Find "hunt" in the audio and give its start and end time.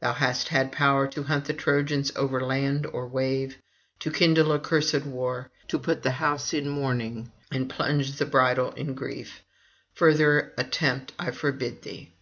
1.24-1.44